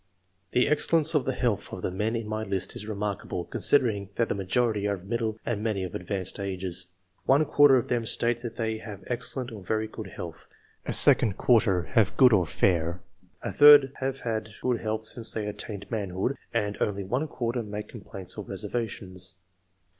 [0.53, 4.29] The excellence of the health of the men in my list is remarkable, considering that
[4.29, 6.87] the majority are of middle and many of advanced ages.
[7.27, 9.05] One quarter of them state that they IT 2 100 ENGLISH MEN OF SCIENCE.
[9.05, 9.07] [chap.
[9.07, 10.47] have excellent or very good health,
[10.87, 12.99] a second quarter have good or fair,
[13.43, 17.87] a third have had good health since they attained manhood, and only one quarter make
[17.87, 19.35] complaints or reservations.